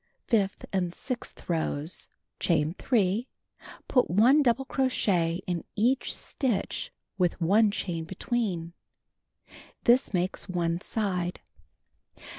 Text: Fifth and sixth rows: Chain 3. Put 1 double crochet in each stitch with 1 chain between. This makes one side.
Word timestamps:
Fifth 0.25 0.65
and 0.73 0.91
sixth 0.91 1.47
rows: 1.47 2.07
Chain 2.39 2.73
3. 2.79 3.27
Put 3.87 4.09
1 4.09 4.41
double 4.41 4.65
crochet 4.65 5.41
in 5.45 5.63
each 5.75 6.11
stitch 6.11 6.91
with 7.19 7.39
1 7.39 7.69
chain 7.69 8.05
between. 8.05 8.73
This 9.83 10.11
makes 10.11 10.49
one 10.49 10.81
side. 10.81 11.39